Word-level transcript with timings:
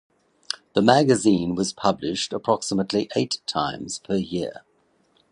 The 0.73 0.81
magazine 0.81 1.53
was 1.53 1.73
published 1.73 2.33
approximately 2.33 3.07
eight 3.15 3.37
times 3.45 3.99
per 3.99 4.15
year. 4.15 4.63